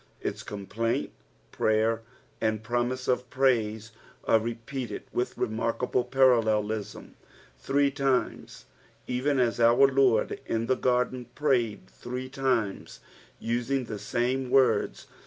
Its 0.19 0.43
compliUnt, 0.43 1.11
prayer, 1.51 2.01
and 2.41 2.63
promise 2.63 3.07
of 3.07 3.29
praise 3.29 3.91
are 4.23 4.39
repeated 4.39 5.03
wUh 5.13 5.31
remarkable 5.37 6.03
paraltelism 6.03 7.13
three 7.59 7.91
times, 7.91 8.65
even 9.05 9.37
as 9.39 9.59
our 9.59 9.85
Lord 9.85 10.39
in 10.47 10.65
the 10.65 10.75
Garden 10.75 11.27
prayed 11.35 11.87
three 11.87 12.29
times, 12.29 12.99
using 13.39 13.83
the 13.85 13.99
same 13.99 14.51
leonis. 14.51 15.05